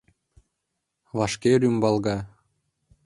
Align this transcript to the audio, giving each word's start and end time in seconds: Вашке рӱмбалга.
Вашке 1.17 1.51
рӱмбалга. 1.61 2.17